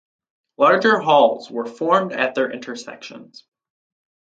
[0.57, 3.45] Larger halls were formed at their intersections.